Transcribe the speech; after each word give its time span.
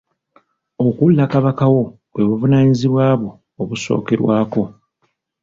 Okuwulira 0.85 1.25
Kabaka 1.33 1.65
wo 1.73 1.83
bwe 2.11 2.23
buvunaanyizibwa 2.29 3.05
bwo 3.21 3.31
obusookerwako. 3.61 4.61